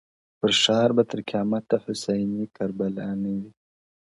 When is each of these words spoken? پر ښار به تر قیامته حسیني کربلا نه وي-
پر 0.39 0.51
ښار 0.61 0.89
به 0.95 1.03
تر 1.09 1.19
قیامته 1.29 1.75
حسیني 1.85 2.43
کربلا 2.55 3.09
نه 3.21 3.31
وي- 3.39 3.49